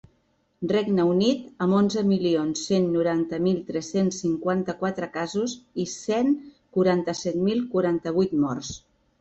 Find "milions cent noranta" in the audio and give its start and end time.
2.11-3.41